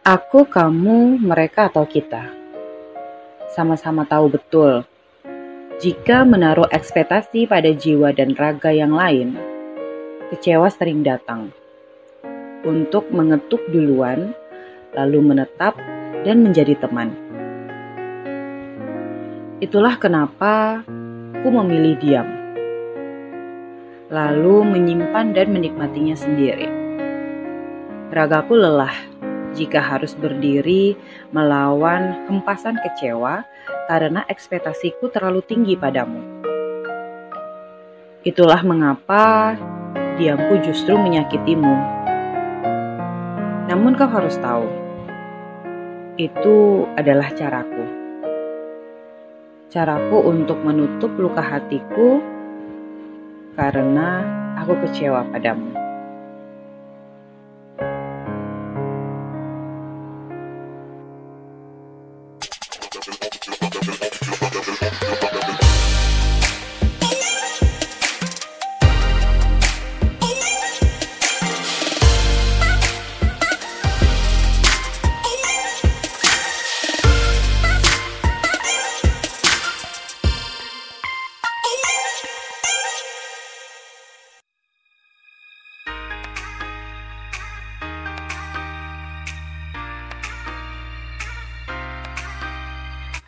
Aku, 0.00 0.48
kamu, 0.48 1.20
mereka, 1.20 1.68
atau 1.68 1.84
kita. 1.84 2.32
Sama-sama 3.52 4.08
tahu 4.08 4.32
betul, 4.32 4.88
jika 5.76 6.24
menaruh 6.24 6.64
ekspektasi 6.72 7.44
pada 7.44 7.68
jiwa 7.68 8.08
dan 8.16 8.32
raga 8.32 8.72
yang 8.72 8.96
lain, 8.96 9.36
kecewa 10.32 10.72
sering 10.72 11.04
datang. 11.04 11.52
Untuk 12.64 13.12
mengetuk 13.12 13.60
duluan, 13.68 14.32
lalu 14.96 15.20
menetap 15.20 15.76
dan 16.24 16.48
menjadi 16.48 16.80
teman. 16.80 17.12
Itulah 19.60 20.00
kenapa 20.00 20.80
aku 21.36 21.48
memilih 21.52 22.00
diam, 22.00 22.28
lalu 24.08 24.64
menyimpan 24.64 25.36
dan 25.36 25.52
menikmatinya 25.52 26.16
sendiri. 26.16 26.72
Ragaku 28.08 28.56
lelah 28.56 29.09
jika 29.54 29.82
harus 29.82 30.14
berdiri 30.14 30.94
melawan 31.34 32.26
hempasan 32.30 32.78
kecewa 32.80 33.42
karena 33.90 34.22
ekspektasiku 34.30 35.10
terlalu 35.10 35.42
tinggi 35.42 35.74
padamu. 35.74 36.22
Itulah 38.22 38.60
mengapa 38.62 39.56
diamku 40.20 40.60
justru 40.60 40.94
menyakitimu. 40.94 41.74
Namun 43.70 43.96
kau 43.96 44.10
harus 44.10 44.36
tahu, 44.38 44.68
itu 46.20 46.84
adalah 47.00 47.32
caraku. 47.32 47.84
Caraku 49.70 50.18
untuk 50.26 50.58
menutup 50.60 51.14
luka 51.16 51.40
hatiku 51.40 52.20
karena 53.56 54.20
aku 54.60 54.74
kecewa 54.84 55.24
padamu. 55.30 55.89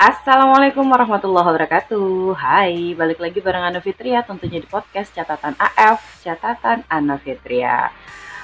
Assalamualaikum 0.03 0.83
warahmatullahi 0.91 1.47
wabarakatuh. 1.47 2.35
Hai, 2.35 2.91
balik 2.99 3.23
lagi 3.23 3.39
bareng 3.39 3.71
Ana 3.71 3.79
Fitria 3.79 4.27
Tentunya 4.27 4.59
di 4.59 4.67
podcast 4.67 5.15
Catatan 5.15 5.55
AF 5.55 6.27
Catatan 6.27 6.83
Ana 6.91 7.23
Fitria. 7.23 7.87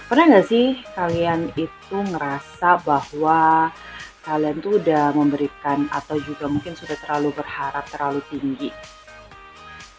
Pernah 0.06 0.38
gak 0.38 0.46
sih 0.46 0.78
kalian 0.94 1.50
itu 1.58 1.98
ngerasa 1.98 2.78
bahwa 2.86 3.74
Kalian 4.22 4.62
tuh 4.62 4.78
udah 4.78 5.10
memberikan 5.18 5.90
Atau 5.90 6.22
juga 6.22 6.46
mungkin 6.46 6.78
sudah 6.78 6.94
terlalu 7.02 7.34
berharap 7.34 7.90
Terlalu 7.90 8.22
tinggi 8.30 8.70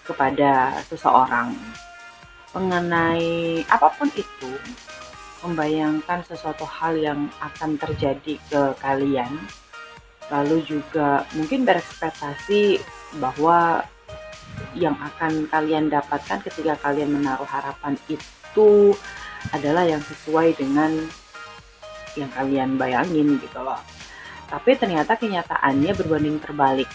Kepada 0.07 0.79
seseorang? 0.87 1.51
Mengenai 2.55 3.67
apa 3.67 3.91
pun 3.99 4.07
itu 4.15 4.55
Membayangkan 5.43 6.23
sesuatu 6.23 6.63
hal 6.63 6.95
yang 6.95 7.27
akan 7.43 7.75
terjadi 7.75 8.39
ke 8.47 8.61
kalian 8.79 9.35
lalu 10.29 10.61
juga 10.65 11.25
mungkin 11.33 11.65
berekspektasi 11.65 12.81
bahwa 13.17 13.81
yang 14.77 14.93
akan 14.97 15.49
kalian 15.49 15.89
dapatkan 15.89 16.45
ketika 16.45 16.77
kalian 16.77 17.09
menaruh 17.17 17.47
harapan 17.49 17.97
itu 18.05 18.93
adalah 19.55 19.87
yang 19.87 20.03
sesuai 20.03 20.53
dengan 20.59 20.93
yang 22.17 22.29
kalian 22.33 22.77
bayangin 22.77 23.39
gitu 23.41 23.59
loh. 23.63 23.79
Tapi 24.49 24.77
ternyata 24.77 25.13
kenyataannya 25.17 25.93
berbanding 25.93 26.37
terbalik. 26.41 26.89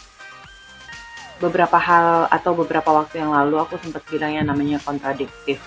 Beberapa 1.39 1.79
hal 1.79 2.31
atau 2.31 2.55
beberapa 2.55 2.95
waktu 2.95 3.23
yang 3.23 3.35
lalu 3.35 3.59
aku 3.59 3.79
sempat 3.79 4.07
bilang 4.07 4.35
yang 4.35 4.47
namanya 4.47 4.79
kontradiktif. 4.83 5.59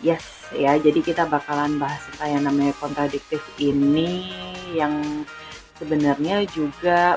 Yes, 0.00 0.24
ya. 0.56 0.76
Jadi 0.80 1.04
kita 1.04 1.28
bakalan 1.28 1.76
bahas 1.76 2.00
tentang 2.08 2.40
yang 2.40 2.44
namanya 2.48 2.72
kontradiktif 2.80 3.44
ini 3.60 4.32
yang 4.72 5.24
sebenarnya 5.80 6.44
juga 6.52 7.16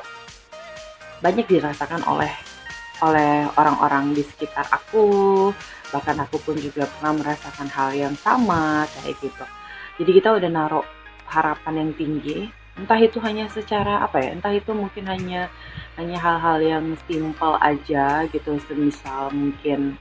banyak 1.19 1.45
dirasakan 1.47 2.07
oleh 2.07 2.31
oleh 3.03 3.51
orang-orang 3.59 4.15
di 4.15 4.23
sekitar 4.23 4.63
aku. 4.71 5.51
Bahkan 5.91 6.17
aku 6.23 6.39
pun 6.41 6.55
juga 6.57 6.87
pernah 6.87 7.19
merasakan 7.19 7.67
hal 7.69 7.91
yang 7.93 8.15
sama 8.15 8.87
kayak 8.97 9.19
gitu. 9.19 9.45
Jadi 9.99 10.11
kita 10.17 10.29
udah 10.39 10.49
naruh 10.49 10.87
harapan 11.27 11.85
yang 11.85 11.91
tinggi. 11.93 12.47
Entah 12.73 12.97
itu 12.97 13.21
hanya 13.21 13.45
secara 13.53 14.01
apa 14.01 14.17
ya 14.17 14.33
entah 14.33 14.49
itu 14.49 14.73
mungkin 14.73 15.05
hanya 15.05 15.45
hanya 15.93 16.17
hal-hal 16.17 16.57
yang 16.63 16.85
simpel 17.05 17.59
aja 17.61 18.25
gitu. 18.31 18.57
Semisal 18.65 19.29
mungkin 19.29 19.99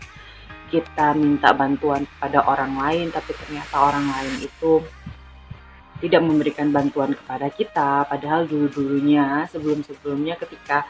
kita 0.72 1.12
minta 1.12 1.52
bantuan 1.52 2.08
kepada 2.16 2.48
orang 2.48 2.72
lain 2.80 3.12
tapi 3.12 3.36
ternyata 3.36 3.76
orang 3.76 4.08
lain 4.08 4.48
itu 4.48 4.80
tidak 6.02 6.22
memberikan 6.26 6.74
bantuan 6.74 7.14
kepada 7.14 7.46
kita 7.54 8.04
padahal 8.10 8.50
dulu-dulunya 8.50 9.46
sebelum-sebelumnya 9.54 10.34
ketika 10.42 10.82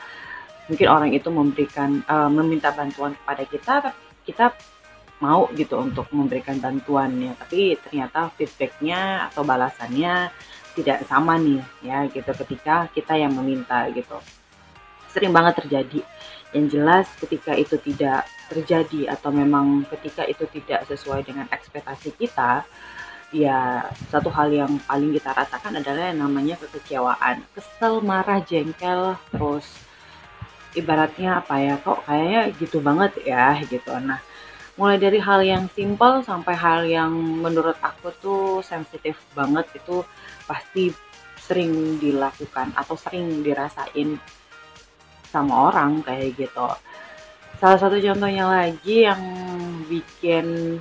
mungkin 0.66 0.88
orang 0.88 1.10
itu 1.12 1.28
memberikan 1.28 2.00
uh, 2.08 2.32
meminta 2.32 2.72
bantuan 2.72 3.12
kepada 3.12 3.44
kita 3.44 3.74
kita 4.24 4.46
mau 5.20 5.46
gitu 5.54 5.78
untuk 5.78 6.08
memberikan 6.10 6.58
bantuannya 6.58 7.36
tapi 7.36 7.76
ternyata 7.78 8.32
feedbacknya 8.34 9.30
atau 9.30 9.44
balasannya 9.44 10.32
tidak 10.72 11.04
sama 11.04 11.36
nih 11.36 11.60
ya 11.84 12.08
gitu. 12.08 12.32
Ketika 12.32 12.88
kita 12.92 13.16
yang 13.16 13.36
meminta 13.36 13.88
gitu. 13.92 14.16
Sering 15.12 15.32
banget 15.32 15.60
terjadi. 15.64 16.00
Yang 16.52 16.66
jelas 16.76 17.06
ketika 17.20 17.52
itu 17.56 17.76
tidak 17.80 18.28
terjadi 18.48 19.12
atau 19.16 19.32
memang 19.32 19.88
ketika 19.88 20.28
itu 20.28 20.44
tidak 20.52 20.84
sesuai 20.88 21.24
dengan 21.24 21.48
ekspektasi 21.48 22.12
kita 22.16 22.64
ya 23.32 23.88
satu 24.12 24.28
hal 24.28 24.52
yang 24.52 24.76
paling 24.84 25.16
kita 25.16 25.32
rasakan 25.32 25.80
adalah 25.80 26.12
yang 26.12 26.20
namanya 26.20 26.60
kekecewaan. 26.60 27.40
Kesel 27.56 28.04
marah 28.04 28.44
jengkel 28.44 29.16
terus 29.32 29.64
ibaratnya 30.76 31.40
apa 31.40 31.56
ya 31.60 31.74
kok 31.80 32.04
kayaknya 32.04 32.52
gitu 32.60 32.78
banget 32.84 33.12
ya 33.24 33.56
gitu. 33.64 33.92
Nah 33.96 34.20
mulai 34.76 35.00
dari 35.00 35.16
hal 35.20 35.40
yang 35.44 35.64
simpel 35.72 36.20
sampai 36.24 36.54
hal 36.56 36.84
yang 36.84 37.12
menurut 37.12 37.76
aku 37.80 38.12
tuh 38.20 38.44
sensitif 38.60 39.16
banget 39.32 39.68
itu 39.76 40.04
pasti 40.44 40.92
sering 41.40 41.98
dilakukan 41.98 42.72
atau 42.76 42.94
sering 42.96 43.40
dirasain 43.40 44.20
sama 45.32 45.72
orang 45.72 46.04
kayak 46.04 46.36
gitu. 46.36 46.68
Salah 47.56 47.78
satu 47.80 47.96
contohnya 47.96 48.44
lagi 48.44 49.08
yang 49.08 49.22
bikin 49.88 50.76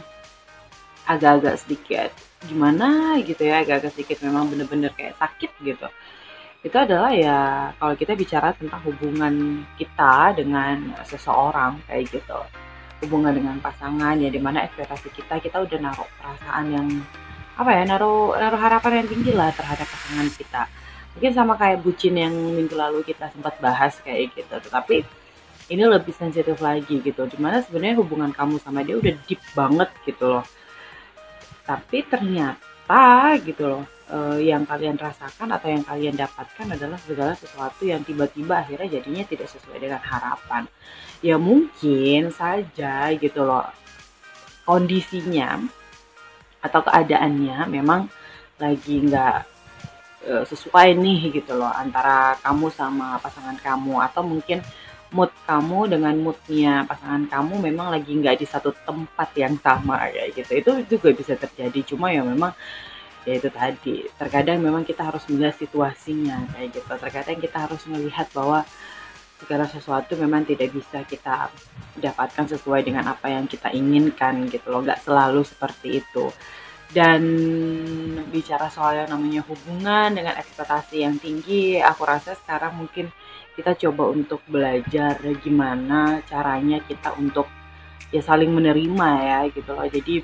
agak-agak 1.07 1.55
sedikit 1.59 2.30
gimana 2.45 3.19
gitu 3.21 3.45
ya 3.45 3.61
agak-agak 3.61 3.93
sedikit 3.93 4.17
memang 4.25 4.49
bener-bener 4.49 4.89
kayak 4.97 5.17
sakit 5.17 5.51
gitu. 5.61 5.87
Itu 6.61 6.77
adalah 6.77 7.13
ya 7.13 7.69
kalau 7.77 7.93
kita 7.97 8.13
bicara 8.13 8.53
tentang 8.53 8.81
hubungan 8.85 9.65
kita 9.77 10.33
dengan 10.37 10.93
seseorang 11.05 11.81
kayak 11.85 12.09
gitu. 12.09 12.39
Hubungan 13.01 13.33
dengan 13.33 13.57
pasangan 13.61 14.13
ya 14.17 14.29
di 14.29 14.37
mana 14.37 14.65
ekspektasi 14.65 15.09
kita 15.13 15.41
kita 15.41 15.57
udah 15.65 15.79
naruh 15.81 16.09
perasaan 16.21 16.65
yang 16.69 16.87
apa 17.57 17.69
ya 17.73 17.83
naruh 17.85 18.37
naruh 18.37 18.61
harapan 18.61 19.05
yang 19.05 19.07
tinggi 19.09 19.31
lah 19.33 19.49
terhadap 19.53 19.85
pasangan 19.85 20.29
kita. 20.33 20.63
Mungkin 21.17 21.31
sama 21.33 21.53
kayak 21.59 21.83
bucin 21.83 22.15
yang 22.15 22.33
minggu 22.33 22.73
lalu 22.77 23.03
kita 23.03 23.29
sempat 23.33 23.57
bahas 23.61 23.97
kayak 24.01 24.33
gitu. 24.37 24.55
Tetapi 24.69 25.03
ini 25.73 25.83
lebih 25.85 26.13
sensitif 26.13 26.57
lagi 26.61 27.01
gitu. 27.01 27.25
Di 27.25 27.37
mana 27.41 27.61
sebenarnya 27.61 28.01
hubungan 28.01 28.31
kamu 28.33 28.61
sama 28.61 28.85
dia 28.85 28.97
udah 28.97 29.13
deep 29.25 29.41
banget 29.53 29.89
gitu 30.05 30.25
loh 30.25 30.45
tapi 31.63 32.03
ternyata 32.05 33.37
gitu 33.41 33.63
loh 33.69 33.85
uh, 34.11 34.37
yang 34.37 34.67
kalian 34.67 34.99
rasakan 34.99 35.55
atau 35.55 35.71
yang 35.71 35.83
kalian 35.87 36.15
dapatkan 36.15 36.67
adalah 36.75 36.99
segala 36.99 37.33
sesuatu 37.33 37.87
yang 37.87 38.03
tiba-tiba 38.03 38.61
akhirnya 38.61 38.99
jadinya 38.99 39.23
tidak 39.25 39.47
sesuai 39.49 39.79
dengan 39.79 40.01
harapan. 40.03 40.67
Ya 41.23 41.39
mungkin 41.39 42.33
saja 42.33 43.13
gitu 43.15 43.41
loh 43.45 43.65
kondisinya 44.67 45.61
atau 46.61 46.81
keadaannya 46.85 47.65
memang 47.65 48.05
lagi 48.61 49.01
nggak 49.01 49.37
uh, 50.29 50.43
sesuai 50.45 50.93
nih 50.97 51.41
gitu 51.41 51.57
loh 51.57 51.71
antara 51.71 52.37
kamu 52.43 52.67
sama 52.69 53.17
pasangan 53.23 53.57
kamu. 53.57 54.03
Atau 54.03 54.27
mungkin 54.27 54.61
mood 55.11 55.31
kamu 55.43 55.91
dengan 55.91 56.15
moodnya 56.15 56.87
pasangan 56.87 57.27
kamu 57.27 57.71
memang 57.71 57.91
lagi 57.91 58.15
nggak 58.15 58.39
di 58.39 58.47
satu 58.47 58.71
tempat 58.87 59.29
yang 59.35 59.59
sama 59.59 60.07
kayak 60.07 60.39
gitu. 60.39 60.51
Itu 60.55 60.71
juga 60.87 61.09
bisa 61.11 61.35
terjadi. 61.35 61.79
Cuma 61.83 62.15
ya 62.15 62.23
memang 62.23 62.55
ya 63.27 63.35
itu 63.35 63.51
tadi. 63.51 64.07
Terkadang 64.15 64.63
memang 64.63 64.87
kita 64.87 65.03
harus 65.03 65.27
melihat 65.27 65.55
situasinya 65.59 66.47
kayak 66.55 66.79
gitu. 66.79 66.87
Terkadang 66.87 67.37
kita 67.43 67.57
harus 67.67 67.83
melihat 67.91 68.27
bahwa 68.31 68.63
segala 69.43 69.65
sesuatu 69.67 70.15
memang 70.15 70.47
tidak 70.47 70.71
bisa 70.71 71.03
kita 71.03 71.51
dapatkan 71.99 72.45
sesuai 72.55 72.87
dengan 72.87 73.11
apa 73.11 73.27
yang 73.27 73.51
kita 73.51 73.67
inginkan 73.75 74.47
gitu 74.47 74.71
loh. 74.71 74.79
Nggak 74.79 75.03
selalu 75.03 75.43
seperti 75.43 75.99
itu. 75.99 76.31
Dan 76.91 77.23
bicara 78.31 78.67
soal 78.67 79.03
yang 79.03 79.15
namanya 79.15 79.43
hubungan 79.47 80.11
dengan 80.11 80.35
ekspektasi 80.35 81.07
yang 81.07 81.15
tinggi 81.19 81.79
aku 81.79 82.03
rasa 82.03 82.35
sekarang 82.35 82.75
mungkin 82.75 83.07
kita 83.55 83.75
coba 83.87 84.11
untuk 84.11 84.39
belajar 84.47 85.19
gimana 85.43 86.23
caranya 86.25 86.79
kita 86.87 87.11
untuk 87.19 87.47
ya 88.11 88.23
saling 88.23 88.51
menerima 88.51 89.09
ya 89.23 89.39
gitu 89.51 89.71
loh. 89.71 89.87
Jadi 89.87 90.23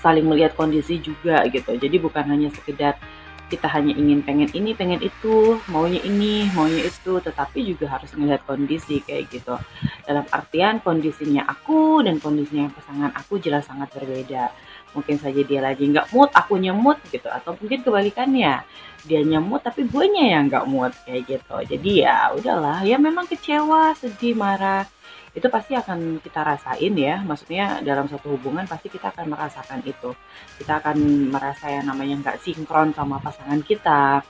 saling 0.00 0.24
melihat 0.28 0.52
kondisi 0.52 1.00
juga 1.00 1.44
gitu. 1.48 1.76
Jadi 1.76 1.96
bukan 1.96 2.24
hanya 2.28 2.52
sekedar 2.52 3.00
kita 3.44 3.68
hanya 3.68 3.92
ingin 3.92 4.24
pengen 4.24 4.48
ini 4.56 4.72
pengen 4.72 5.04
itu 5.04 5.60
maunya 5.68 6.00
ini 6.00 6.48
maunya 6.56 6.88
itu 6.88 7.20
tetapi 7.20 7.60
juga 7.60 7.92
harus 7.92 8.08
melihat 8.16 8.40
kondisi 8.48 9.04
kayak 9.04 9.28
gitu. 9.28 9.56
Dalam 10.04 10.24
artian 10.32 10.80
kondisinya 10.80 11.44
aku 11.44 12.00
dan 12.04 12.20
kondisinya 12.20 12.72
pasangan 12.72 13.12
aku 13.12 13.40
jelas 13.40 13.68
sangat 13.68 13.92
berbeda 13.92 14.48
mungkin 14.94 15.18
saja 15.18 15.40
dia 15.42 15.60
lagi 15.60 15.90
nggak 15.90 16.14
mood 16.14 16.30
aku 16.32 16.56
nyemut 16.56 17.02
gitu. 17.10 17.26
Atau 17.28 17.58
mungkin 17.58 17.82
kebalikannya 17.82 18.62
dia 19.04 19.20
nyemut 19.20 19.60
tapi 19.60 19.84
gue 19.84 20.04
nya 20.08 20.38
yang 20.38 20.48
nggak 20.48 20.64
mood 20.70 20.92
kayak 21.04 21.28
gitu. 21.28 21.56
Jadi 21.76 22.06
ya 22.06 22.32
udahlah 22.32 22.86
ya 22.86 22.96
memang 22.96 23.28
kecewa 23.28 23.92
sedih 23.98 24.32
marah. 24.38 24.86
Itu 25.34 25.50
pasti 25.50 25.74
akan 25.74 26.22
kita 26.22 26.40
rasain 26.46 26.94
ya. 26.94 27.20
Maksudnya 27.20 27.82
dalam 27.82 28.06
satu 28.06 28.38
hubungan 28.38 28.64
pasti 28.70 28.86
kita 28.88 29.10
akan 29.10 29.34
merasakan 29.34 29.82
itu. 29.82 30.14
Kita 30.62 30.78
akan 30.78 31.28
merasa 31.28 31.68
yang 31.74 31.90
namanya 31.90 32.14
nggak 32.22 32.38
sinkron 32.40 32.94
sama 32.94 33.18
pasangan 33.18 33.60
kita 33.60 34.22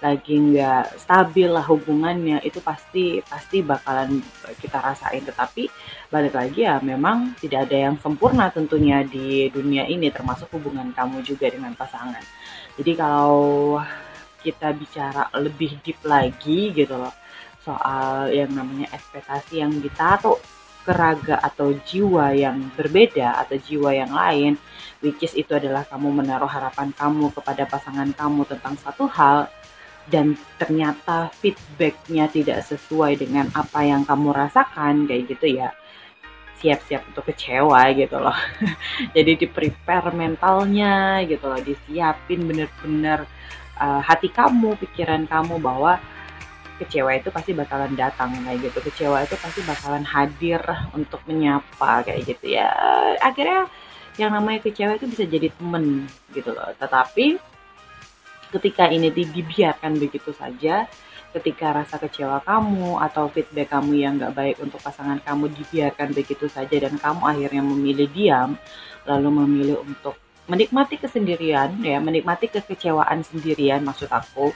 lagi 0.00 0.34
nggak 0.36 0.96
stabil 0.96 1.48
lah 1.48 1.64
hubungannya 1.64 2.40
itu 2.40 2.58
pasti 2.64 3.20
pasti 3.24 3.60
bakalan 3.60 4.20
kita 4.60 4.80
rasain. 4.80 5.22
Tetapi 5.24 5.68
balik 6.08 6.34
lagi 6.34 6.64
ya 6.64 6.80
memang 6.80 7.36
tidak 7.38 7.68
ada 7.68 7.88
yang 7.90 7.96
sempurna 8.00 8.48
tentunya 8.50 9.04
di 9.04 9.48
dunia 9.52 9.84
ini 9.84 10.08
termasuk 10.08 10.48
hubungan 10.56 10.90
kamu 10.96 11.20
juga 11.24 11.52
dengan 11.52 11.76
pasangan. 11.76 12.24
Jadi 12.80 12.92
kalau 12.96 13.78
kita 14.40 14.72
bicara 14.72 15.28
lebih 15.36 15.76
deep 15.84 16.00
lagi 16.04 16.72
gitu 16.72 16.96
loh 16.96 17.12
soal 17.60 18.32
yang 18.32 18.48
namanya 18.56 18.88
ekspektasi 18.96 19.60
yang 19.60 19.72
ditaruh 19.84 20.40
keraga 20.80 21.36
atau 21.44 21.76
jiwa 21.76 22.32
yang 22.32 22.72
berbeda 22.72 23.36
atau 23.44 23.60
jiwa 23.60 23.92
yang 23.92 24.08
lain 24.16 24.56
which 25.04 25.20
is 25.20 25.36
itu 25.36 25.52
adalah 25.52 25.84
kamu 25.84 26.24
menaruh 26.24 26.48
harapan 26.48 26.88
kamu 26.96 27.28
kepada 27.36 27.68
pasangan 27.68 28.08
kamu 28.16 28.48
tentang 28.48 28.80
satu 28.80 29.04
hal 29.12 29.52
dan 30.10 30.34
ternyata 30.58 31.30
feedbacknya 31.38 32.26
tidak 32.26 32.66
sesuai 32.66 33.22
dengan 33.22 33.46
apa 33.54 33.86
yang 33.86 34.02
kamu 34.02 34.34
rasakan 34.34 35.06
kayak 35.06 35.30
gitu 35.30 35.62
ya. 35.62 35.70
Siap-siap 36.60 37.14
untuk 37.14 37.24
kecewa 37.32 37.88
gitu 37.96 38.20
loh. 38.20 38.36
Jadi 39.16 39.32
di 39.40 39.46
prepare 39.48 40.12
mentalnya 40.12 41.24
gitu 41.24 41.48
loh. 41.48 41.62
Disiapin 41.62 42.44
bener-bener 42.44 43.24
uh, 43.80 44.02
hati 44.04 44.28
kamu 44.28 44.76
pikiran 44.76 45.24
kamu 45.24 45.56
bahwa 45.56 45.96
kecewa 46.82 47.16
itu 47.16 47.32
pasti 47.32 47.56
bakalan 47.56 47.96
datang 47.96 48.34
kayak 48.44 48.60
gitu. 48.60 48.78
Kecewa 48.92 49.24
itu 49.24 49.38
pasti 49.40 49.64
bakalan 49.64 50.04
hadir 50.04 50.60
untuk 50.92 51.24
menyapa 51.24 52.04
kayak 52.04 52.28
gitu 52.28 52.60
ya. 52.60 52.68
Akhirnya 53.24 53.70
yang 54.20 54.36
namanya 54.36 54.60
kecewa 54.60 55.00
itu 55.00 55.08
bisa 55.08 55.24
jadi 55.24 55.48
temen 55.48 56.04
gitu 56.36 56.52
loh. 56.52 56.68
Tetapi 56.76 57.49
ketika 58.50 58.90
ini 58.90 59.10
dibiarkan 59.14 59.98
begitu 59.98 60.34
saja 60.34 60.86
ketika 61.30 61.70
rasa 61.70 61.96
kecewa 62.02 62.42
kamu 62.42 62.98
atau 62.98 63.30
feedback 63.30 63.70
kamu 63.70 64.02
yang 64.02 64.18
gak 64.18 64.34
baik 64.34 64.56
untuk 64.58 64.82
pasangan 64.82 65.22
kamu 65.22 65.54
dibiarkan 65.54 66.10
begitu 66.10 66.50
saja 66.50 66.74
dan 66.74 66.98
kamu 66.98 67.22
akhirnya 67.22 67.62
memilih 67.62 68.10
diam 68.10 68.58
lalu 69.06 69.28
memilih 69.30 69.78
untuk 69.86 70.18
menikmati 70.50 70.98
kesendirian 70.98 71.78
ya 71.78 72.02
menikmati 72.02 72.50
kekecewaan 72.50 73.22
sendirian 73.22 73.86
maksud 73.86 74.10
aku. 74.10 74.50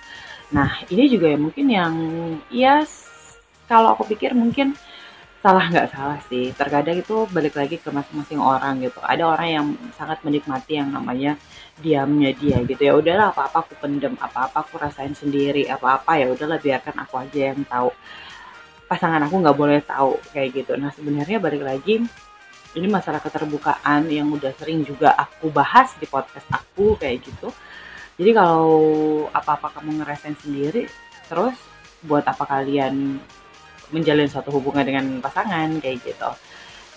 Nah 0.51 0.83
ini 0.91 1.07
juga 1.07 1.31
ya 1.31 1.39
mungkin 1.39 1.67
yang 1.71 1.95
ya 2.51 2.83
kalau 3.71 3.95
aku 3.95 4.11
pikir 4.11 4.35
mungkin 4.35 4.75
salah 5.45 5.69
nggak 5.69 5.93
salah 5.93 6.17
sih. 6.33 6.57
Terkadang 6.57 6.97
itu 6.97 7.29
balik 7.29 7.53
lagi 7.53 7.77
ke 7.77 7.93
masing-masing 7.93 8.41
orang 8.41 8.81
gitu. 8.81 8.97
Ada 9.05 9.29
orang 9.29 9.49
yang 9.53 9.67
sangat 9.93 10.25
menikmati 10.25 10.81
yang 10.81 10.89
namanya 10.89 11.37
diamnya 11.85 12.33
dia 12.33 12.65
gitu. 12.65 12.81
Ya 12.81 12.97
udahlah 12.97 13.29
apa-apa 13.29 13.69
aku 13.69 13.77
pendem 13.77 14.17
apa-apa 14.17 14.65
aku 14.65 14.81
rasain 14.81 15.13
sendiri 15.13 15.69
apa-apa 15.69 16.17
ya 16.17 16.33
udahlah 16.33 16.57
biarkan 16.57 16.97
aku 16.97 17.15
aja 17.21 17.53
yang 17.53 17.61
tahu. 17.69 17.93
Pasangan 18.89 19.21
aku 19.29 19.37
nggak 19.45 19.59
boleh 19.61 19.85
tahu 19.85 20.17
kayak 20.33 20.65
gitu. 20.65 20.81
Nah 20.81 20.89
sebenarnya 20.97 21.37
balik 21.37 21.61
lagi 21.61 22.01
ini 22.75 22.87
masalah 22.89 23.21
keterbukaan 23.21 24.09
yang 24.09 24.33
udah 24.33 24.51
sering 24.57 24.81
juga 24.81 25.13
aku 25.13 25.53
bahas 25.53 25.93
di 26.01 26.09
podcast 26.09 26.49
aku 26.49 26.97
kayak 26.97 27.21
gitu. 27.21 27.53
Jadi 28.17 28.31
kalau 28.33 28.73
apa-apa 29.29 29.77
kamu 29.77 30.01
ngerasain 30.01 30.41
sendiri 30.41 30.89
terus 31.29 31.53
buat 32.01 32.25
apa 32.25 32.49
kalian 32.49 33.21
menjalin 33.95 34.27
suatu 34.27 34.51
hubungan 34.51 34.83
dengan 34.83 35.05
pasangan 35.23 35.79
kayak 35.79 36.03
gitu. 36.03 36.31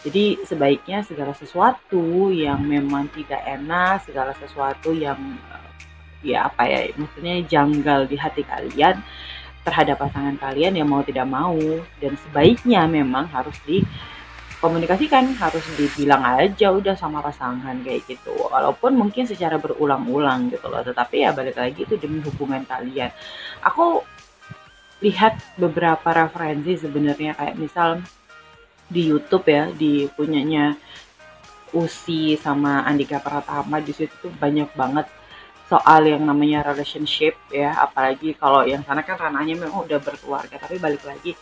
Jadi 0.10 0.42
sebaiknya 0.46 1.06
segala 1.06 1.38
sesuatu 1.38 2.34
yang 2.34 2.64
memang 2.66 3.12
tidak 3.14 3.44
enak, 3.46 4.02
segala 4.06 4.34
sesuatu 4.34 4.96
yang 4.96 5.18
ya 6.26 6.50
apa 6.50 6.66
ya, 6.66 6.90
maksudnya 6.98 7.46
janggal 7.46 8.10
di 8.10 8.18
hati 8.18 8.42
kalian 8.42 8.98
terhadap 9.62 10.00
pasangan 10.00 10.40
kalian 10.40 10.80
yang 10.80 10.90
mau 10.90 11.06
tidak 11.06 11.28
mau. 11.30 11.60
Dan 12.02 12.18
sebaiknya 12.18 12.90
memang 12.90 13.30
harus 13.30 13.58
di 13.68 13.84
komunikasikan 14.58 15.38
harus 15.38 15.62
dibilang 15.78 16.26
aja 16.26 16.74
udah 16.74 16.98
sama 16.98 17.22
pasangan 17.22 17.78
kayak 17.86 18.08
gitu. 18.10 18.34
Walaupun 18.34 18.98
mungkin 18.98 19.30
secara 19.30 19.62
berulang-ulang 19.62 20.50
gitu 20.50 20.66
loh 20.72 20.82
tetapi 20.82 21.26
ya 21.26 21.36
balik 21.36 21.58
lagi 21.58 21.86
itu 21.86 22.00
demi 22.00 22.24
hubungan 22.26 22.66
kalian. 22.66 23.14
Aku 23.62 24.02
lihat 25.02 25.38
beberapa 25.58 26.10
referensi 26.10 26.78
sebenarnya. 26.80 27.38
Kayak 27.38 27.56
misal 27.58 27.90
di 28.88 29.12
YouTube 29.12 29.46
ya 29.48 29.70
di 29.72 30.08
punyanya 30.12 30.76
Usi 31.76 32.40
sama 32.40 32.88
Andika 32.88 33.20
Pratama 33.20 33.84
di 33.84 33.92
situ 33.92 34.16
tuh 34.24 34.32
banyak 34.32 34.72
banget 34.72 35.06
soal 35.68 36.08
yang 36.08 36.24
namanya 36.24 36.64
relationship 36.64 37.36
ya. 37.52 37.76
Apalagi 37.76 38.34
kalau 38.40 38.64
yang 38.64 38.82
sana 38.88 39.04
kan 39.04 39.20
ranahnya 39.20 39.60
memang 39.60 39.84
udah 39.84 40.00
berkeluarga 40.00 40.56
tapi 40.56 40.80
balik 40.80 41.04
lagi 41.04 41.36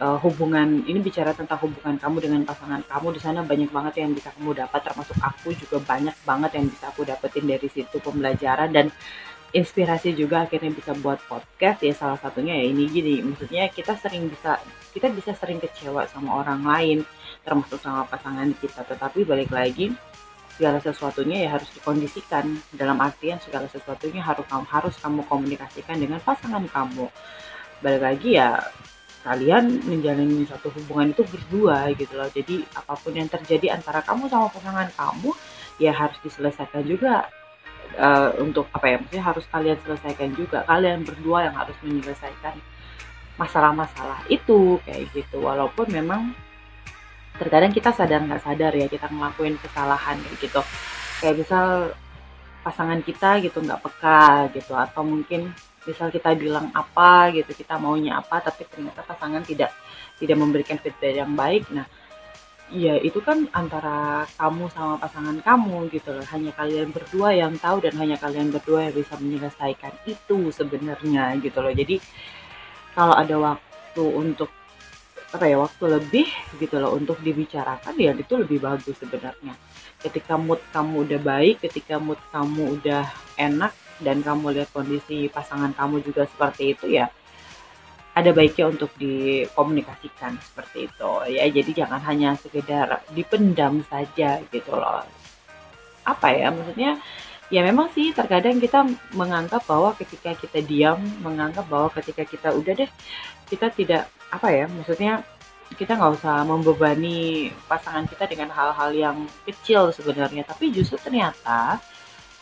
uh, 0.00 0.16
hubungan 0.24 0.82
ini 0.88 0.98
bicara 0.98 1.36
tentang 1.36 1.60
hubungan 1.60 2.00
kamu 2.00 2.16
dengan 2.24 2.42
pasangan 2.48 2.82
kamu. 2.88 3.06
Di 3.14 3.20
sana 3.20 3.40
banyak 3.44 3.70
banget 3.70 4.04
yang 4.04 4.16
bisa 4.16 4.32
kamu 4.34 4.56
dapat 4.56 4.80
termasuk 4.84 5.16
aku 5.20 5.52
juga 5.54 5.78
banyak 5.84 6.16
banget 6.24 6.50
yang 6.56 6.66
bisa 6.66 6.84
aku 6.88 7.04
dapetin 7.04 7.44
dari 7.46 7.68
situ 7.68 7.96
pembelajaran. 8.00 8.72
Dan 8.72 8.88
inspirasi 9.50 10.14
juga 10.14 10.46
akhirnya 10.46 10.70
bisa 10.70 10.94
buat 10.94 11.18
podcast 11.26 11.82
ya 11.82 11.94
salah 11.94 12.18
satunya 12.18 12.54
ya 12.54 12.64
ini 12.70 12.86
gini. 12.86 13.14
Maksudnya 13.22 13.66
kita 13.70 13.98
sering 13.98 14.30
bisa 14.30 14.62
kita 14.94 15.10
bisa 15.10 15.34
sering 15.34 15.58
kecewa 15.58 16.06
sama 16.06 16.42
orang 16.42 16.62
lain 16.62 16.98
termasuk 17.42 17.82
sama 17.82 18.06
pasangan 18.06 18.46
kita. 18.58 18.86
Tetapi 18.86 19.26
balik 19.26 19.50
lagi 19.50 19.90
segala 20.54 20.78
sesuatunya 20.78 21.46
ya 21.46 21.58
harus 21.58 21.66
dikondisikan. 21.74 22.46
Dalam 22.70 22.98
artian 23.02 23.42
segala 23.42 23.66
sesuatunya 23.66 24.22
harus 24.22 24.46
kamu 24.46 24.66
harus 24.70 24.94
kamu 25.02 25.20
komunikasikan 25.26 25.98
dengan 25.98 26.22
pasangan 26.22 26.62
kamu. 26.70 27.10
Balik 27.82 28.02
lagi 28.06 28.38
ya 28.38 28.62
kalian 29.20 29.84
menjalani 29.84 30.48
satu 30.48 30.72
hubungan 30.72 31.12
itu 31.12 31.26
berdua 31.26 31.90
gitu 31.98 32.14
loh. 32.14 32.30
Jadi 32.30 32.62
apa 32.72 32.94
pun 32.94 33.12
yang 33.18 33.26
terjadi 33.26 33.74
antara 33.74 34.00
kamu 34.06 34.30
sama 34.30 34.46
pasangan 34.48 34.88
kamu 34.94 35.34
ya 35.82 35.90
harus 35.90 36.16
diselesaikan 36.22 36.84
juga 36.86 37.28
uh, 38.00 38.32
untuk 38.40 38.66
apa 38.72 38.86
ya 38.88 38.96
maksudnya 38.98 39.24
harus 39.24 39.44
kalian 39.52 39.78
selesaikan 39.84 40.32
juga 40.32 40.64
kalian 40.64 41.04
berdua 41.04 41.52
yang 41.52 41.54
harus 41.54 41.76
menyelesaikan 41.84 42.56
masalah-masalah 43.40 44.20
itu 44.28 44.76
kayak 44.84 45.08
gitu. 45.16 45.40
Walaupun 45.40 45.88
memang 45.88 46.36
terkadang 47.40 47.72
kita 47.72 47.92
sadar 47.92 48.20
nggak 48.20 48.44
sadar 48.44 48.72
ya 48.76 48.84
kita 48.88 49.08
ngelakuin 49.08 49.56
kesalahan 49.60 50.20
kayak 50.20 50.38
gitu. 50.40 50.60
Kayak 51.24 51.36
misal 51.40 51.66
pasangan 52.60 53.00
kita 53.00 53.40
gitu 53.40 53.64
nggak 53.64 53.80
peka 53.80 54.52
gitu 54.52 54.76
atau 54.76 55.00
mungkin 55.00 55.48
misal 55.88 56.12
kita 56.12 56.36
bilang 56.36 56.68
apa 56.76 57.32
gitu 57.32 57.56
kita 57.56 57.80
maunya 57.80 58.20
apa 58.20 58.44
tapi 58.44 58.68
ternyata 58.68 59.00
pasangan 59.00 59.40
tidak 59.40 59.72
tidak 60.20 60.36
memberikan 60.36 60.76
feedback 60.76 61.24
yang 61.24 61.32
baik. 61.32 61.64
Nah 61.72 61.88
Iya, 62.70 63.02
itu 63.02 63.18
kan 63.18 63.50
antara 63.50 64.22
kamu 64.38 64.70
sama 64.70 64.94
pasangan 65.02 65.42
kamu 65.42 65.90
gitu 65.90 66.14
loh. 66.14 66.22
Hanya 66.32 66.54
kalian 66.54 66.88
berdua 66.94 67.34
yang 67.34 67.58
tahu 67.58 67.82
dan 67.82 67.94
hanya 67.98 68.14
kalian 68.14 68.54
berdua 68.54 68.86
yang 68.86 68.94
bisa 68.94 69.14
menyelesaikan 69.18 69.90
itu 70.06 70.38
sebenarnya 70.54 71.34
gitu 71.42 71.58
loh. 71.64 71.74
Jadi 71.74 71.98
kalau 72.94 73.14
ada 73.18 73.36
waktu 73.42 74.04
untuk 74.22 74.50
apa 75.30 75.46
ya 75.46 75.62
waktu 75.62 75.84
lebih 75.86 76.26
gitu 76.58 76.74
loh 76.82 76.90
untuk 76.98 77.18
dibicarakan 77.22 77.94
ya 77.94 78.10
itu 78.10 78.34
lebih 78.34 78.58
bagus 78.58 78.98
sebenarnya 78.98 79.54
ketika 80.02 80.34
mood 80.34 80.58
kamu 80.74 81.06
udah 81.06 81.20
baik 81.22 81.62
ketika 81.62 82.02
mood 82.02 82.18
kamu 82.34 82.74
udah 82.82 83.06
enak 83.38 83.70
dan 84.02 84.26
kamu 84.26 84.58
lihat 84.58 84.74
kondisi 84.74 85.30
pasangan 85.30 85.70
kamu 85.78 86.02
juga 86.02 86.26
seperti 86.26 86.74
itu 86.74 86.90
ya 86.90 87.14
ada 88.20 88.30
baiknya 88.36 88.70
untuk 88.70 88.92
dikomunikasikan 89.00 90.36
seperti 90.38 90.86
itu. 90.86 91.12
Ya 91.32 91.44
jadi 91.48 91.70
jangan 91.84 92.00
hanya 92.04 92.36
sekedar 92.36 93.00
dipendam 93.16 93.82
saja 93.88 94.38
gitu 94.52 94.72
loh. 94.76 95.04
Apa 96.04 96.28
ya 96.32 96.52
maksudnya? 96.52 97.00
Ya 97.50 97.66
memang 97.66 97.90
sih 97.90 98.14
terkadang 98.14 98.62
kita 98.62 98.86
menganggap 99.10 99.66
bahwa 99.66 99.90
ketika 99.98 100.38
kita 100.38 100.62
diam 100.62 101.02
menganggap 101.18 101.66
bahwa 101.66 101.90
ketika 101.98 102.22
kita 102.22 102.54
udah 102.54 102.78
deh 102.78 102.90
kita 103.50 103.74
tidak 103.74 104.06
apa 104.30 104.54
ya 104.54 104.70
maksudnya 104.70 105.26
kita 105.74 105.98
nggak 105.98 106.22
usah 106.22 106.46
membebani 106.46 107.50
pasangan 107.66 108.06
kita 108.06 108.30
dengan 108.30 108.50
hal-hal 108.54 108.90
yang 108.94 109.16
kecil 109.46 109.90
sebenarnya. 109.90 110.46
Tapi 110.46 110.70
justru 110.70 110.98
ternyata 110.98 111.78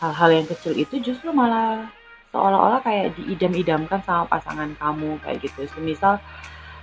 hal-hal 0.01 0.29
yang 0.29 0.45
kecil 0.45 0.73
itu 0.73 0.97
justru 1.01 1.29
malah 1.29 1.89
seolah-olah 2.29 2.81
kayak 2.85 3.17
diidam-idamkan 3.17 4.01
sama 4.05 4.29
pasangan 4.29 4.71
kamu 4.77 5.17
kayak 5.21 5.41
gitu. 5.43 5.65
Semisal 5.73 6.21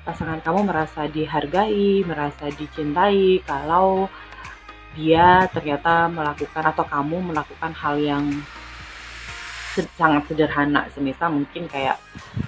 pasangan 0.06 0.38
kamu 0.42 0.70
merasa 0.70 1.06
dihargai, 1.10 2.06
merasa 2.06 2.50
dicintai 2.54 3.42
kalau 3.42 4.06
dia 4.96 5.44
ternyata 5.52 6.08
melakukan 6.08 6.64
atau 6.72 6.84
kamu 6.88 7.34
melakukan 7.34 7.72
hal 7.76 8.00
yang 8.00 8.24
sangat 10.00 10.24
sederhana 10.24 10.88
semisal 10.96 11.28
mungkin 11.28 11.68
kayak 11.68 12.00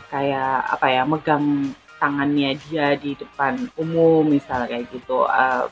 kayak 0.09 0.64
apa 0.64 0.87
ya 0.88 1.05
megang 1.05 1.76
tangannya 2.00 2.57
dia 2.57 2.97
di 2.97 3.12
depan 3.12 3.69
umum 3.76 4.25
misal 4.25 4.64
kayak 4.64 4.88
gitu 4.88 5.28
uh, 5.28 5.69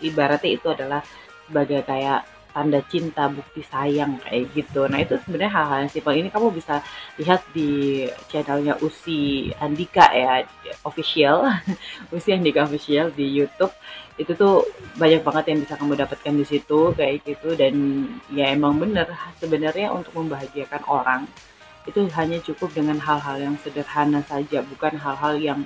ibaratnya 0.00 0.56
itu 0.56 0.66
adalah 0.72 1.04
sebagai 1.44 1.84
kayak 1.84 2.24
tanda 2.52 2.80
cinta, 2.88 3.28
bukti 3.28 3.62
sayang 3.64 4.18
kayak 4.24 4.50
gitu. 4.56 4.88
Nah 4.88 5.02
itu 5.04 5.20
sebenarnya 5.22 5.52
hal-hal 5.52 5.78
yang 5.86 5.92
simpel 5.92 6.14
ini 6.16 6.28
kamu 6.32 6.48
bisa 6.52 6.80
lihat 7.20 7.44
di 7.52 8.04
channelnya 8.28 8.80
Usi 8.80 9.52
Andika 9.60 10.10
ya 10.12 10.42
official, 10.84 11.46
Usi 12.16 12.34
Andika 12.34 12.64
official 12.64 13.12
di 13.12 13.26
YouTube. 13.28 13.72
Itu 14.18 14.34
tuh 14.34 14.66
banyak 14.98 15.22
banget 15.22 15.44
yang 15.54 15.58
bisa 15.62 15.74
kamu 15.78 15.94
dapatkan 15.94 16.34
di 16.34 16.44
situ 16.46 16.90
kayak 16.98 17.22
gitu 17.22 17.54
dan 17.54 17.74
ya 18.34 18.50
emang 18.50 18.76
bener 18.82 19.06
sebenarnya 19.38 19.94
untuk 19.94 20.10
membahagiakan 20.18 20.82
orang 20.90 21.22
itu 21.88 22.04
hanya 22.12 22.36
cukup 22.44 22.68
dengan 22.76 23.00
hal-hal 23.00 23.40
yang 23.40 23.56
sederhana 23.64 24.20
saja, 24.28 24.60
bukan 24.60 25.00
hal-hal 25.00 25.40
yang 25.40 25.60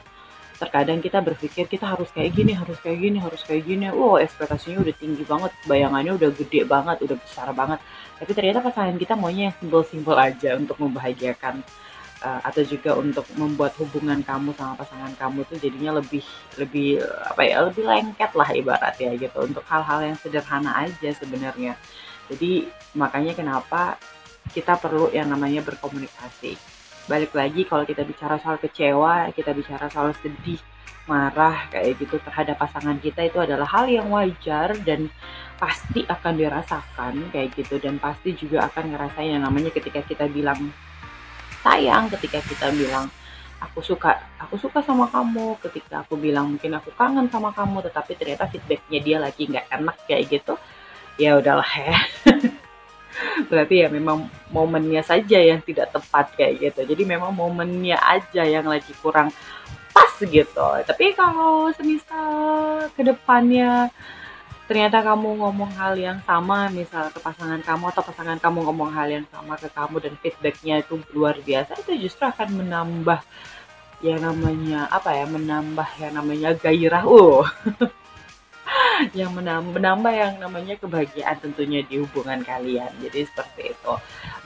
terkadang 0.62 1.02
kita 1.02 1.19
berpikir 1.19 1.66
kita 1.66 1.90
harus 1.90 2.07
kayak 2.14 2.38
gini 2.38 2.54
harus 2.54 2.78
kayak 2.78 3.02
gini 3.02 3.19
harus 3.19 3.42
kayak 3.42 3.66
gini. 3.66 3.90
Wow 3.90 4.23
ekspektasinya 4.23 4.78
udah 4.87 4.95
tinggi 4.95 5.26
banget 5.26 5.50
bayangannya 5.66 6.14
udah 6.14 6.31
gede 6.31 6.62
banget 6.62 7.02
udah 7.02 7.16
besar 7.19 7.50
banget. 7.50 7.83
Tapi 8.23 8.31
ternyata 8.38 8.62
pasangan 8.62 8.95
kita 8.95 9.19
maunya 9.19 9.50
yang 9.50 9.57
simple-simple 9.59 10.14
aja 10.14 10.54
untuk 10.54 10.78
membahagiakan 10.78 11.66
uh, 12.23 12.40
atau 12.47 12.62
juga 12.62 12.95
untuk 12.95 13.26
membuat 13.35 13.75
hubungan 13.83 14.23
kamu 14.23 14.54
sama 14.54 14.78
pasangan 14.78 15.11
kamu 15.19 15.42
tuh 15.50 15.59
jadinya 15.59 15.99
lebih 15.99 16.23
lebih 16.54 17.02
apa 17.26 17.42
ya 17.42 17.66
lebih 17.66 17.83
lengket 17.83 18.31
lah 18.38 18.49
ibarat 18.54 18.95
ya 19.02 19.11
gitu. 19.19 19.38
Untuk 19.42 19.66
hal-hal 19.66 20.14
yang 20.14 20.16
sederhana 20.23 20.87
aja 20.87 21.11
sebenarnya. 21.19 21.75
Jadi 22.31 22.71
makanya 22.95 23.35
kenapa 23.35 23.99
kita 24.54 24.78
perlu 24.78 25.11
yang 25.11 25.26
namanya 25.26 25.66
berkomunikasi 25.66 26.54
balik 27.11 27.32
lagi 27.35 27.66
kalau 27.66 27.82
kita 27.82 28.06
bicara 28.06 28.38
soal 28.38 28.59
kecewa, 28.59 29.30
kita 29.35 29.50
bicara 29.54 29.90
soal 29.90 30.14
sedih, 30.23 30.61
marah 31.11 31.66
kayak 31.71 31.99
gitu 31.99 32.18
terhadap 32.23 32.59
pasangan 32.62 32.99
kita 33.02 33.26
itu 33.26 33.38
adalah 33.42 33.66
hal 33.66 33.90
yang 33.90 34.06
wajar 34.11 34.76
dan 34.87 35.11
pasti 35.59 36.06
akan 36.06 36.35
dirasakan 36.38 37.30
kayak 37.35 37.54
gitu. 37.59 37.78
Dan 37.82 37.99
pasti 37.99 38.35
juga 38.38 38.71
akan 38.71 38.94
ngerasain 38.94 39.35
yang 39.35 39.42
namanya 39.42 39.75
ketika 39.75 40.02
kita 40.06 40.30
bilang 40.30 40.71
sayang, 41.62 42.11
ketika 42.14 42.38
kita 42.42 42.71
bilang 42.71 43.11
aku 43.62 43.78
suka 43.78 44.18
aku 44.42 44.59
suka 44.59 44.82
sama 44.82 45.06
kamu 45.06 45.54
ketika 45.62 46.02
aku 46.02 46.18
bilang 46.18 46.50
mungkin 46.50 46.75
aku 46.75 46.90
kangen 46.99 47.30
sama 47.30 47.54
kamu 47.54 47.87
tetapi 47.87 48.18
ternyata 48.18 48.50
feedbacknya 48.50 48.99
dia 48.99 49.16
lagi 49.23 49.47
nggak 49.47 49.71
enak 49.71 49.97
kayak 50.11 50.26
gitu 50.26 50.59
ya 51.14 51.38
udahlah 51.38 51.71
ya 51.71 51.94
berarti 53.50 53.85
ya 53.85 53.88
memang 53.88 54.28
momennya 54.50 55.02
saja 55.04 55.38
yang 55.38 55.61
tidak 55.64 55.92
tepat 55.92 56.33
kayak 56.37 56.52
gitu. 56.61 56.81
Jadi 56.88 57.02
memang 57.07 57.33
momennya 57.33 57.99
aja 58.00 58.42
yang 58.45 58.66
lagi 58.66 58.92
kurang 59.00 59.31
pas 59.92 60.12
gitu. 60.19 60.69
Tapi 60.87 61.12
kalau 61.16 61.71
semisal 61.76 62.88
ke 62.97 63.02
depannya 63.04 63.92
ternyata 64.71 65.04
kamu 65.04 65.42
ngomong 65.42 65.69
hal 65.76 65.99
yang 65.99 66.19
sama 66.25 66.71
misal 66.73 67.12
ke 67.12 67.21
pasangan 67.21 67.61
kamu 67.61 67.92
atau 67.92 68.02
pasangan 68.09 68.38
kamu 68.40 68.64
ngomong 68.64 68.88
hal 68.95 69.11
yang 69.11 69.26
sama 69.28 69.59
ke 69.61 69.69
kamu 69.69 70.00
dan 70.00 70.14
feedbacknya 70.16 70.81
itu 70.81 70.97
luar 71.12 71.37
biasa 71.45 71.76
itu 71.83 72.09
justru 72.09 72.25
akan 72.25 72.64
menambah 72.64 73.21
yang 74.00 74.23
namanya 74.23 74.88
apa 74.88 75.12
ya 75.14 75.26
menambah 75.28 75.88
yang 76.00 76.12
namanya 76.16 76.50
gairah. 76.57 77.04
Uh 77.04 77.45
yang 79.11 79.35
menambah, 79.35 80.12
yang 80.14 80.38
namanya 80.38 80.78
kebahagiaan 80.78 81.37
tentunya 81.42 81.82
di 81.82 81.99
hubungan 81.99 82.40
kalian. 82.47 82.88
Jadi 83.02 83.26
seperti 83.26 83.75
itu. 83.75 83.92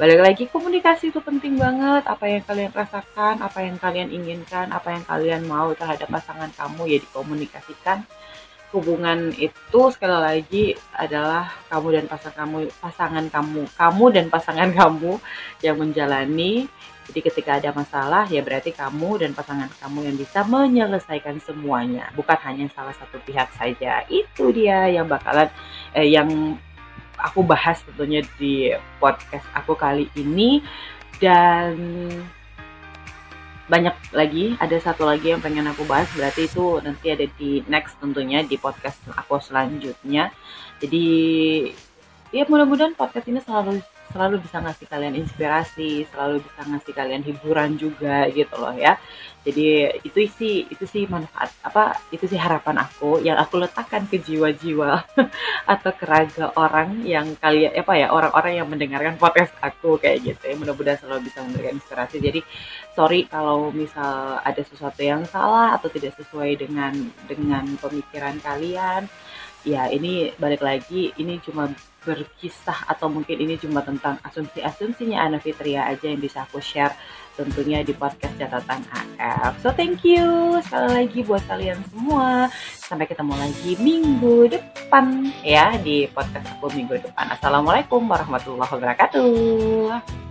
Balik 0.00 0.20
lagi 0.24 0.44
komunikasi 0.48 1.12
itu 1.12 1.20
penting 1.20 1.60
banget. 1.60 2.08
Apa 2.08 2.24
yang 2.24 2.42
kalian 2.48 2.72
rasakan, 2.72 3.44
apa 3.44 3.58
yang 3.60 3.76
kalian 3.76 4.08
inginkan, 4.08 4.72
apa 4.72 4.96
yang 4.96 5.04
kalian 5.04 5.42
mau 5.44 5.72
terhadap 5.76 6.08
pasangan 6.08 6.48
kamu 6.56 6.82
ya 6.96 6.98
dikomunikasikan. 7.04 8.02
Hubungan 8.74 9.30
itu 9.38 9.80
sekali 9.94 10.18
lagi 10.18 10.64
adalah 10.92 11.48
kamu 11.70 12.02
dan 12.02 12.04
pasangan 12.10 12.36
kamu, 12.44 12.58
pasangan 12.82 13.26
kamu, 13.30 13.62
kamu 13.78 14.04
dan 14.10 14.26
pasangan 14.26 14.70
kamu 14.80 15.12
yang 15.62 15.76
menjalani 15.78 16.66
jadi 17.06 17.20
ketika 17.22 17.50
ada 17.62 17.70
masalah 17.70 18.26
ya 18.26 18.42
berarti 18.42 18.74
kamu 18.74 19.22
dan 19.22 19.30
pasangan 19.30 19.70
kamu 19.78 20.10
yang 20.10 20.16
bisa 20.18 20.42
menyelesaikan 20.42 21.38
semuanya, 21.38 22.10
bukan 22.18 22.34
hanya 22.42 22.66
salah 22.74 22.94
satu 22.98 23.22
pihak 23.22 23.46
saja. 23.54 24.02
Itu 24.10 24.50
dia 24.50 24.90
yang 24.90 25.06
bakalan 25.06 25.46
eh, 25.94 26.10
yang 26.10 26.58
aku 27.14 27.46
bahas 27.46 27.78
tentunya 27.86 28.26
di 28.36 28.74
podcast 28.98 29.46
aku 29.54 29.78
kali 29.78 30.10
ini. 30.18 30.66
Dan 31.16 31.78
banyak 33.70 33.94
lagi. 34.10 34.58
Ada 34.58 34.90
satu 34.90 35.06
lagi 35.06 35.30
yang 35.30 35.40
pengen 35.40 35.70
aku 35.70 35.86
bahas. 35.86 36.10
Berarti 36.12 36.50
itu 36.50 36.82
nanti 36.82 37.06
ada 37.14 37.26
di 37.38 37.62
next 37.70 38.02
tentunya 38.02 38.42
di 38.42 38.58
podcast 38.58 38.98
aku 39.14 39.38
selanjutnya. 39.38 40.34
Jadi 40.82 41.06
ya 42.34 42.42
mudah-mudahan 42.50 42.98
podcast 42.98 43.30
ini 43.30 43.38
selalu 43.40 43.78
selalu 44.12 44.42
bisa 44.42 44.62
ngasih 44.62 44.86
kalian 44.86 45.14
inspirasi, 45.18 46.06
selalu 46.10 46.42
bisa 46.44 46.60
ngasih 46.66 46.92
kalian 46.94 47.22
hiburan 47.26 47.70
juga 47.78 48.26
gitu 48.30 48.54
loh 48.58 48.74
ya. 48.74 48.98
Jadi 49.46 50.02
itu 50.02 50.18
sih 50.26 50.66
itu 50.66 50.84
sih 50.90 51.06
manfaat 51.06 51.54
apa 51.62 51.94
itu 52.10 52.26
sih 52.26 52.34
harapan 52.34 52.82
aku 52.82 53.22
yang 53.22 53.38
aku 53.38 53.62
letakkan 53.62 54.02
ke 54.10 54.18
jiwa-jiwa 54.18 55.06
atau 55.72 55.90
ke 55.94 56.02
raga 56.02 56.50
orang 56.58 57.06
yang 57.06 57.30
kalian 57.38 57.70
apa 57.78 57.92
ya 57.94 58.10
orang-orang 58.10 58.58
yang 58.58 58.66
mendengarkan 58.66 59.14
podcast 59.14 59.54
aku 59.62 60.02
kayak 60.02 60.26
gitu 60.26 60.42
ya. 60.50 60.54
Mudah-mudahan 60.58 60.98
selalu 60.98 61.30
bisa 61.30 61.46
memberikan 61.46 61.78
inspirasi. 61.78 62.18
Jadi 62.18 62.40
sorry 62.98 63.30
kalau 63.30 63.70
misal 63.70 64.42
ada 64.42 64.62
sesuatu 64.66 64.98
yang 64.98 65.22
salah 65.30 65.78
atau 65.78 65.86
tidak 65.94 66.18
sesuai 66.18 66.58
dengan 66.58 66.92
dengan 67.30 67.64
pemikiran 67.78 68.42
kalian. 68.42 69.06
Ya 69.66 69.90
ini 69.90 70.30
balik 70.38 70.62
lagi 70.62 71.10
ini 71.18 71.42
cuma 71.42 71.66
berkisah 72.06 72.86
atau 72.86 73.10
mungkin 73.10 73.34
ini 73.34 73.58
cuma 73.58 73.82
tentang 73.82 74.14
asumsi-asumsinya 74.22 75.18
Ana 75.18 75.42
Fitria 75.42 75.90
aja 75.90 76.06
yang 76.06 76.22
bisa 76.22 76.46
aku 76.46 76.62
share 76.62 76.94
tentunya 77.34 77.82
di 77.82 77.90
podcast 77.90 78.38
catatan 78.38 78.86
AF. 79.18 79.58
So 79.60 79.74
thank 79.74 80.06
you 80.06 80.56
sekali 80.62 81.02
lagi 81.02 81.20
buat 81.26 81.42
kalian 81.50 81.82
semua. 81.90 82.46
Sampai 82.78 83.10
ketemu 83.10 83.34
lagi 83.34 83.74
minggu 83.82 84.54
depan 84.54 85.34
ya 85.42 85.74
di 85.82 86.06
podcast 86.14 86.46
aku 86.56 86.70
minggu 86.70 87.02
depan. 87.02 87.34
Assalamualaikum 87.34 88.06
warahmatullahi 88.06 88.70
wabarakatuh. 88.70 90.25